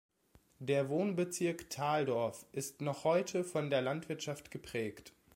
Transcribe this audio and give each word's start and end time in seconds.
Der 0.57 0.89
Wohnbezirk 0.89 1.69
Taldorf 1.69 2.47
ist 2.53 2.81
noch 2.81 3.03
heute 3.03 3.43
von 3.43 3.69
der 3.69 3.83
Landwirtschaft 3.83 4.49
geprägt. 4.49 5.13